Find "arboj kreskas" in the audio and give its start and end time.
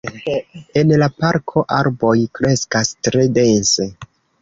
1.79-2.93